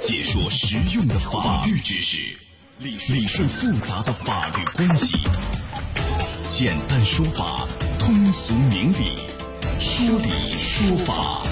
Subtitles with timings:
[0.00, 2.16] 解说实用的法律知识，
[2.78, 5.14] 理理顺复杂的法律关系，
[6.48, 9.18] 简单说法，通俗明理，
[9.78, 11.42] 说理说法。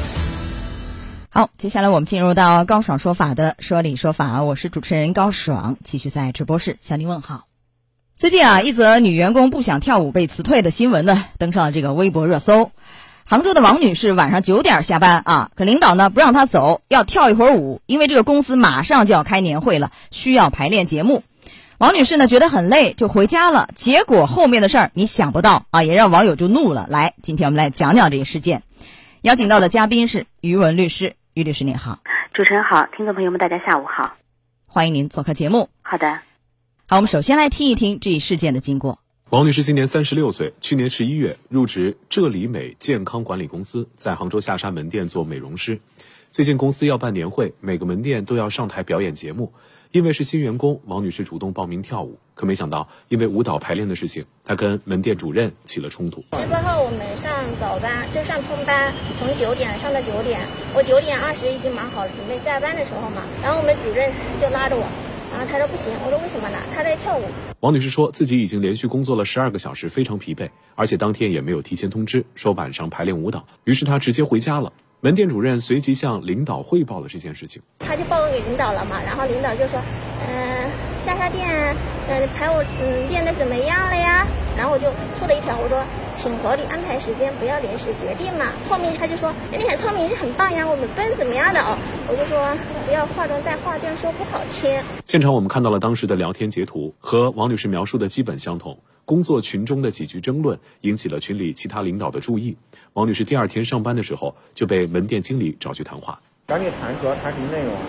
[1.28, 7.44] 好，接下来我们进入到高爽说法的说理说法，我是主持人高爽，继续在直播室向您问好。
[8.16, 12.72] 最近啊，一则女员工不想跳舞被辞退的新闻呢，登上了这个微博热搜。
[13.30, 21.22] 杭州的王女士晚上九点下班啊，可领导呢不让她走，要跳一会儿舞，因为这个公司马上就要开年会了，需要排练节目。
[21.76, 23.68] 王女士呢觉得很累，就回家了。
[23.74, 26.86] 结果后面的事儿你想不到啊，也让网友就怒了。
[26.88, 28.62] 来，今天我们来讲讲这个事件。
[29.20, 31.98] 邀请到的嘉宾是于文律师，于律师您好，
[32.32, 34.14] 主持人好，听众朋友们大家下午好，
[34.66, 35.68] 欢迎您做客节目。
[35.82, 36.20] 好的，
[36.86, 39.00] 好，我们首先来听一听这一事件的经过。
[39.30, 45.80] 王女士今年三十六岁，去年十一月入职浙里美健康管理公司，在杭州下沙门店做美容师。
[46.30, 49.52] 最近公司要办年会，每个门店都要上台表演节目。
[49.92, 56.22] 因为是新员工，王女士主动报名跳舞，可没想到因为舞蹈排练的事情，她跟门店主任起了冲突。
[56.32, 60.40] 直播后我们上早班，就上通班，从九点上到九点。
[60.74, 64.88] 我九点二十已经忙好了，准备下班的时候嘛，然后我们主任就拉着我。
[65.30, 66.56] 然后他说不行，我说为什么呢？
[66.74, 67.22] 他在跳舞。
[67.60, 74.72] 王女士说自己已经连续工作了十二个小时，非常疲惫，而且当天也没有提前通知说晚上排练舞蹈，于是她直接回家了。
[75.00, 77.62] 门店主任随即向领导汇报了这件事情。
[77.78, 79.80] 他就报告给领导了嘛，然后领导就说，
[80.26, 80.68] 嗯，
[81.04, 81.46] 下沙店，
[82.08, 84.26] 嗯，排舞，嗯，练的怎么样了呀？
[84.58, 85.78] 然后我就说了一条，我说，
[86.12, 88.50] 请合理安排时间，不要临时决定嘛。
[88.68, 91.78] 后面他就说，哎你很聪明，你很棒呀，我们班怎么样的哦？
[92.10, 92.36] 我就说，
[92.84, 94.68] 不要化妆带化，这样说不好听。
[95.04, 98.76] 现场我们看到了当时的聊天截图，和王女士描述的基本相同。
[99.04, 102.58] 工作群中的几句争论引起了群里其他领导的注意。
[102.94, 106.20] 王女士第二天上班的时候就被门店经理找去谈话。
[106.48, 107.80] 找你谈主要谈什么内容啊？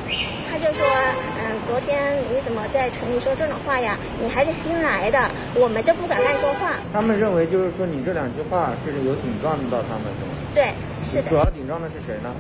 [0.51, 1.28] 他就说，嗯，
[1.69, 3.95] 昨天你怎么在群里说这种话呀？
[4.19, 6.73] 你还是新来的，我们都不敢乱说话。
[6.91, 10.33] 他们认为就是说你这两句话是有顶撞到他们，是吗？
[10.55, 10.73] 对，
[11.03, 11.29] 是的。
[11.29, 12.33] 主要顶撞的是谁呢？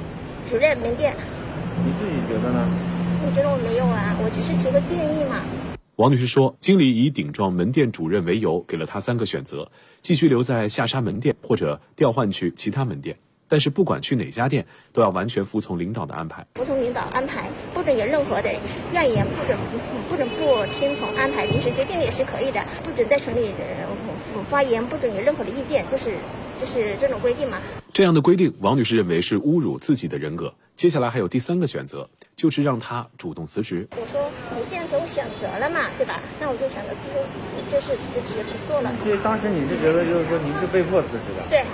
[0.47, 1.13] 主任门店。
[1.85, 2.67] 你自己觉得呢？
[3.23, 5.43] 我觉得我没有啊，我只是提个建议嘛。
[5.97, 9.69] 王女士说，经理以顶撞门店主任为由，给了她三个选择：
[10.01, 13.15] 继续留在下沙门店，或者调换去其他门店。
[13.49, 16.45] 但是不管去哪家店，都要完全服从领导的安排。
[16.55, 18.49] 服从领导安排，不准有任何的
[18.93, 19.57] 怨言，不准
[20.07, 22.63] 不准不听从安排，临时决定也是可以的。
[22.83, 23.51] 不准在群里
[24.47, 26.13] 发言，不准有任何的意见，就是
[26.59, 27.57] 就是这种规定嘛。
[27.91, 30.53] 这样的规定，王女士认为是侮辱自己的人格。
[30.75, 33.85] 接下来还有第三个选择，就是让她主动辞职。
[33.91, 36.21] 我说你既然给我选择了嘛，对吧？
[36.39, 37.09] 那我就选择辞，
[37.67, 38.93] 就是辞职不做了。
[39.03, 41.43] 所以当时你是觉得就是说您是被迫辞职的？
[41.49, 41.65] 对。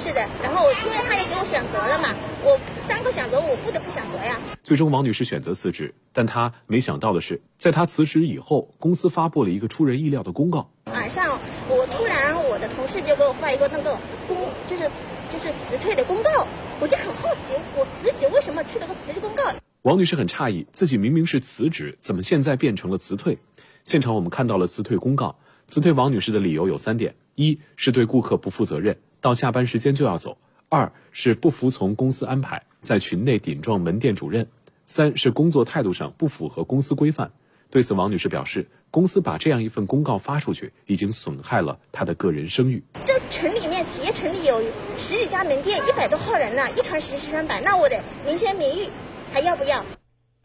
[0.00, 2.08] 是的，然后因为他也给我选择了嘛，
[2.42, 4.40] 我三个选择我不得不选择呀。
[4.64, 10.70] 最终王女士选择辞职，但她没想到的是，在她辞职以后，公司发布了一个出人意料的公告。
[10.86, 11.38] 晚上
[11.68, 16.46] 我突然我的同事就给我发一个那个公，就是辞就是辞退的公告，
[16.80, 19.44] 我就很好奇，我辞职为什么出了个辞职公告？
[19.82, 23.36] 王女士很诧异，自己明明是辞职，怎么现在变成了辞退？
[23.84, 25.36] 现场我们看到了辞退公告，
[25.68, 28.96] 辞退王女士的理由有三点：一是对顾客不负责任。
[29.20, 30.38] 到下班时间就要走。
[30.68, 34.48] 二是不服从公司安排，在群内顶撞门店主任。
[34.86, 37.30] 三是工作态度上不符合公司规范。
[37.70, 42.82] 对此，王女士表示，公司把这样一份公告发出去，已经损害了她的个人声誉。
[43.04, 44.60] 这城里面，企业城里有
[44.98, 48.88] 十几家门店，一百多号人呢，一传十，十传百，那我的名声名誉
[49.32, 49.84] 还要不要？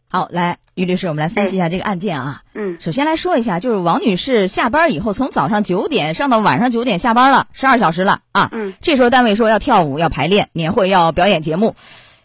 [0.08, 2.42] 好，来，于律师，我们来分析一下这个案件啊。
[2.54, 8.50] 嗯，首先来说一下，就是王女士下班以后，从早上九点上到晚上九点下班了，十二小时了啊。
[8.52, 11.76] 嗯，这时候单位说要跳舞、要排练、年会要表演节目，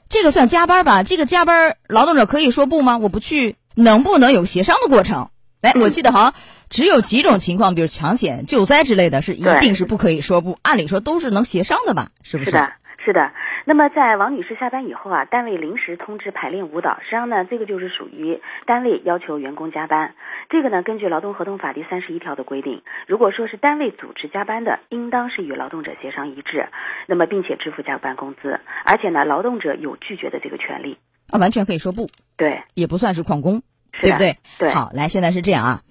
[0.10, 1.02] 这个算加班吧？
[1.02, 2.98] 这个加班，劳动者可以说不吗？
[2.98, 5.30] 我不去，能不能有协商的过程？
[5.62, 6.34] 哎，我记得好像
[6.70, 12.10] 只有几种情况，比如抢险、救灾之类的是一定是不可以说不，按理说都是能协商的吧？
[12.22, 12.50] 是不是？
[12.50, 12.74] 是的，
[13.06, 13.32] 是的。
[13.66, 20.16] 那么，在王女士下班以后啊，单位临时通知排练舞蹈，实际上呢，这个就是属于单位要求员工加班。
[20.50, 26.68] 这个呢，根据劳动合同法第三十一条的规定，如果说是单位组织加班的，应当是与劳动者协商一致，
[27.08, 30.98] 那么并且支付加班工资，而且呢，劳动者有拒绝的这个权利
[31.30, 32.08] 啊，完全可以说不，
[32.38, 33.62] 对，也不算是旷工。
[34.02, 34.38] 对不对？
[34.58, 35.82] 对，好，来，现在是这样啊，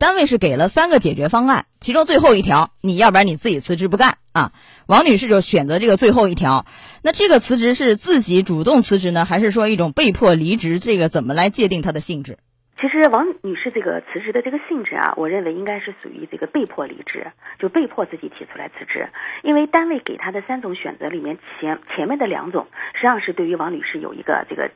[0.00, 4.50] 单位是给了三个解决方案，其中最后一条，你要不然你自己辞职不干啊。
[4.86, 6.64] 王女士就选择这个最后一条，
[7.02, 10.78] 那这个辞职是自己主动辞职呢，还是说一种被迫离职？
[10.78, 12.38] 这个怎么来界定它的性质？
[12.80, 17.26] 其实王女士这个辞职的这个性质啊，我认为应该是属于这个被迫离职，
[17.58, 19.06] 就被迫自己提出来辞职。
[19.42, 24.70] 因为单位给她的三种选择里面，前前面的两种实际上是对于王女士有一个这个，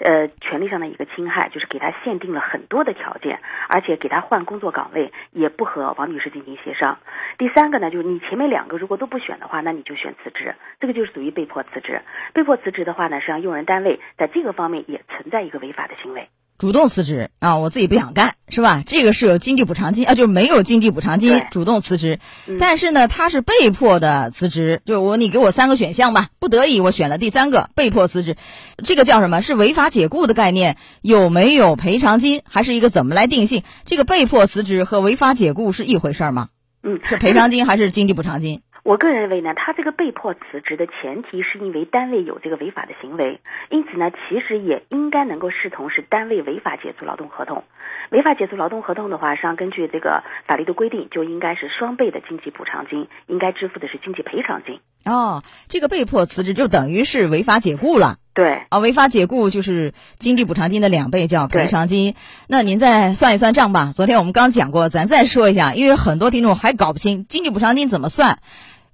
[0.00, 6.98] 呃，权利上的一个侵害，就是给她限定了很多的条件，而且给她换工作岗位也不和王女士进行协商。
[7.38, 12.02] 第三个呢，就是你前面两个如果都不选的话，那你就选辞职，这个就是属于被迫辞职。
[12.34, 16.28] 被迫辞职的话呢，实际上用人单位在这个方面也存在一个违法的行为。
[16.58, 18.82] 主动辞职啊，我自己不想干，是吧？
[18.86, 22.18] 这个是有经济补偿金啊，就是没有经济补偿金，主动辞职。
[22.58, 28.36] 但是呢，他是被迫的辞职，就我你给我三个选项吧，不得已我选了第三个，被迫辞职。
[28.84, 29.42] 这个叫什么？
[29.42, 30.76] 是违法解雇的概念？
[31.02, 32.40] 有没有赔偿金？
[32.48, 33.62] 还是一个怎么来定性？
[33.84, 36.48] 这个被迫辞职和违法解雇是一回事吗？
[36.82, 38.62] 嗯，是赔偿金还是经济补偿金？
[38.86, 47.64] 我个人认为呢，他这个被迫辞职的前提是因为单位有这个违法的行为，因此呢，其实也应该能够视同是单位违法解除劳动合同。
[48.12, 54.78] 违法解除劳动合同的话，实际上根据这个法律的规定，就应该是双倍的经济补偿金，应该支付的是经济赔偿金。
[55.04, 58.18] 哦，这个被迫辞职就等于是违法解雇了。
[58.34, 62.14] 对啊，违法解雇就是经济补偿金的两倍，叫赔偿金。
[62.46, 63.90] 那您再算一算账吧。
[63.92, 68.38] 昨天我们刚讲过，咱再说一下，因为很多听众还搞不清经济补偿金怎么算。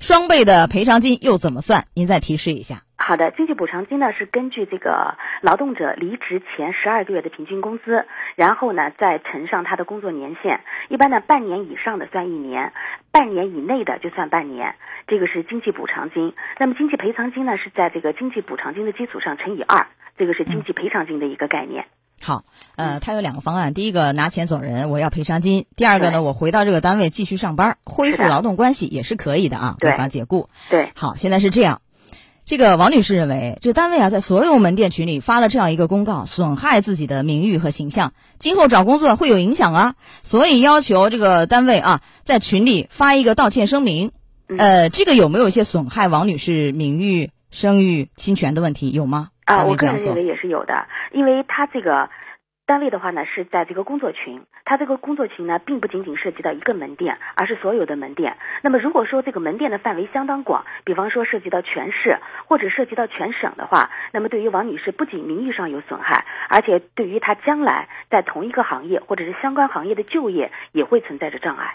[0.02, 1.86] 双倍的赔偿金又怎么算？
[1.94, 2.82] 您再提示一下。
[2.98, 8.04] 好的，经济补偿金呢是根据这个劳动者离职前十二个月的平均工资，
[8.34, 10.60] 然后呢再乘上他的工作年限。
[10.88, 12.72] 一般呢半年以上的算一年，
[13.12, 14.74] 半年以内的就算半年。
[15.06, 16.34] 这个是经济补偿金。
[16.58, 19.86] 那么经济赔偿金呢是在这个经济补偿金的基础上乘以二，
[20.18, 21.86] 这个是经济赔偿金的一个概念。
[22.22, 22.44] 好，
[22.76, 30.48] 呃，他有两个方案，第一个拿钱走人，我要赔偿金；第二个呢，我回到这个单位继续上班，恢复劳动关系也是可以的啊，违法解雇。
[30.70, 31.82] 对，好，现在是这样，
[32.44, 44.12] 这个王女士认为，这单位啊，在所有门店群里发了这样一个公告，损害自己的名誉和形象，今后找工作会有影响啊，所以要求这个单位啊，在群里发一个道歉声明。
[44.58, 48.90] 呃，这个有没有一些损害王女士名誉、声誉、侵权的问题？
[48.90, 49.30] 有吗？
[49.44, 52.10] 啊，我个人认为也是有的，因为他这个
[52.64, 58.36] 单位的话呢是在这个工作群，他这个工作群呢并不仅仅涉及到一个门店，而是所有的门店。
[58.62, 71.74] 那么如果说这个门店的范围相当广，比方说涉及到全市或者涉及到全省的话，那么对于王女士不仅名誉上有损害，而且对于她将来在同一个行业或者是相关行业的就业也会存在着障碍。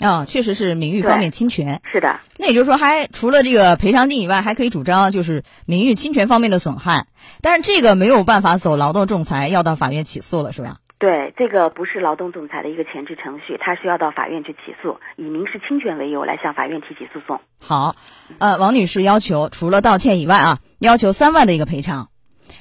[0.00, 1.80] 啊，确实是名誉方面侵权。
[1.92, 7.06] 是的，那也就是说，还除了这个赔偿金以外，还可以主张就是名誉侵权方面的损害。
[7.42, 10.78] 但是这个没有办法走劳动仲裁，要到法院起诉了，是吧？
[10.98, 17.40] 对，这个不是劳动仲裁的一个前置程序，他需要到法院去起诉，以民事侵权为由来向法院提起诉讼。
[17.58, 17.96] 好，
[18.38, 22.10] 呃，王女士要求除了道歉以外啊，要求三万的一个赔偿。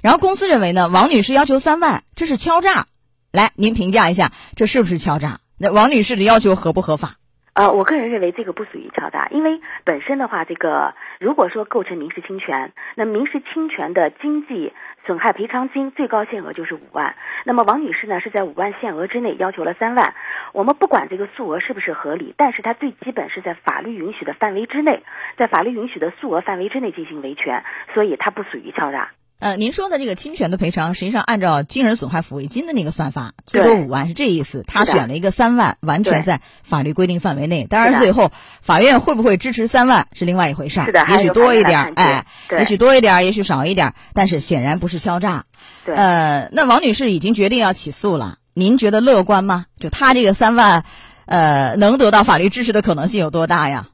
[0.01, 2.85] 然后公司认为呢，王女士要求三万，这是敲诈。
[3.33, 5.39] 来，您评价一下，这是不是敲诈？
[5.57, 7.15] 那王女士的要求合不合法？
[7.59, 14.71] 呃，我个人认为这个不属于敲诈，因为本身的话，这个如果说构成民事侵权，那民事侵权的经济
[15.05, 17.17] 损害赔偿金最高限额就是五万。
[17.43, 20.13] 那么王女士呢是在五万限额之内要求了三万，
[20.53, 25.03] 我们不管这个数额是不是合理，但是她最基本是在法律允许的范围之内，
[25.35, 29.09] 在法律允许的数额范围之内进行维权，所以它不属于敲诈。
[29.39, 34.65] 呃，您说的这个侵权的赔偿，实际上按照精神损害抚慰金的那个算法，最多五万是这意思。
[34.67, 37.63] 他选了一个三万，完全在法律规定范围内。
[37.63, 38.31] 当然，最后
[38.61, 40.87] 法院会不会支持三万是另外一回事儿。
[40.87, 45.45] 是的，也许多一点，哎，也许多一点，也许少一点，但是显然不是敲诈。
[45.85, 45.95] 对。
[45.95, 49.67] 呃，那王女士已经决定要起诉了，您觉得乐观吗？
[49.79, 50.83] 就她这个三万，
[51.25, 53.87] 呃，能得到法律支持的可能性有多大呀？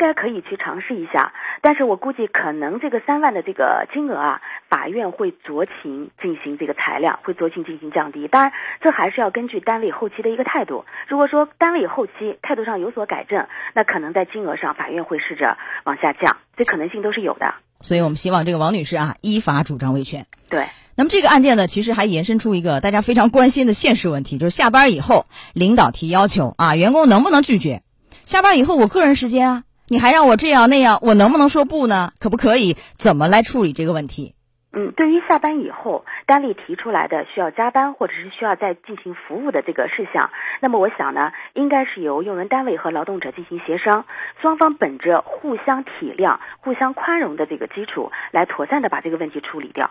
[0.00, 4.40] 嗯，应该可以去尝试一下，但是我估计可能这个三万的这个金额啊，
[4.70, 8.26] 法院会酌情进行这个裁量，会酌情进行降低。
[8.26, 10.86] 当然，这还是要根据单位后期的一个态度。
[11.06, 17.52] 如果说单位后期态度上有所改正，那可能在金额上法院会试着往下降，这可能性都是有的。
[17.82, 20.24] 所以我们希望这个王女士啊，依法主张维权。
[20.48, 20.64] 对。
[20.96, 27.82] 那么这个案件呢，其实还延伸出一个大家非常关心的现实问题，就是下班以后，领导提要求啊，员工能不能拒绝？
[28.24, 32.12] 下班以后，我个人时间啊，你还让我这样那样，我能不能说不呢？
[32.20, 32.76] 可不可以？
[32.96, 34.36] 怎么来处理这个问题？
[34.72, 40.30] 嗯，对于下班以后单位提出来的需要加班或者是需要再进行服务的这个事项，
[40.62, 44.04] 那么我想呢，应该是由用人单位和劳动者进行协商，
[44.40, 49.90] 双方本着互相体谅、互相宽容的这个基础，来妥善的把这个问题处理掉。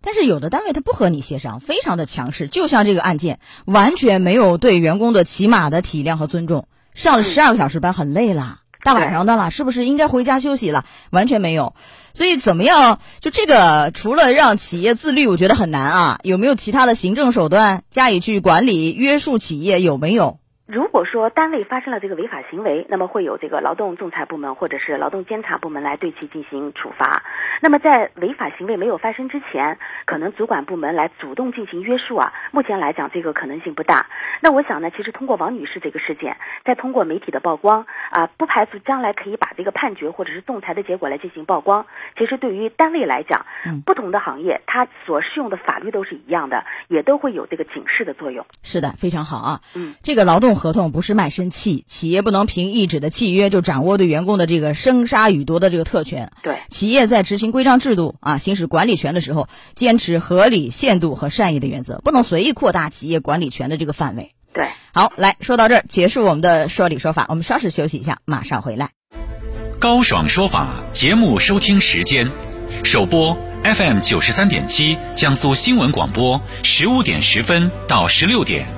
[0.00, 6.66] 但是有的单位他不和你协商，非常的强势，就像这个案件，完全没有对员工的起码的体谅和尊重。
[6.94, 8.60] 上了十二个小时班，很累了。
[8.82, 10.84] 大晚上的了，是不是应该回家休息了？
[11.10, 11.74] 完全没有。
[12.14, 13.00] 所以怎么样？
[13.20, 16.20] 就这个，除了让企业自律，我觉得很难啊。
[16.22, 19.80] 有没有其他的行政手段加以去管理约束企业？
[19.80, 20.38] 有没有？
[20.68, 27.22] 如果说单位发生了这个违法行为，那么会有这个劳动仲裁部门或者是劳动监察部门来对其进行处罚。
[27.62, 32.34] 那么在违法行为没有发生之前，可能主管部门来主动进行约束啊。
[32.50, 34.08] 目前来讲，这个可能性不大。
[34.42, 41.86] 那我想呢，其实通过王女士这个事件，再通过媒体的曝光啊，不排除将来可以把这个判决或者是仲裁的结果来进行曝光。
[42.18, 48.44] 其实对于单位来讲，嗯，不同的行业它所适用的法律都是一样的，也都会有这个警示的作用。
[48.62, 49.60] 是的，非常好啊。
[49.74, 50.57] 嗯，这个劳动。
[50.58, 56.30] 合同不是卖身契，企业不能凭一纸的契约就掌握对员工的这个生杀予夺的这个特权。
[56.42, 64.32] 对，企业在执行规章制度啊，行使管理权的时候，坚持合理、限度和善意的原则，不能随意扩大企业管理权的这个范围。
[64.52, 68.90] 对，好，来说到这儿，结束我们的说理说法，我们稍事休息一下，马上回来。
[69.78, 72.30] 高爽说法节目收听时间，
[72.82, 78.77] 首播 FM 九十三点七，江苏新闻广播，十五点十分到十六点。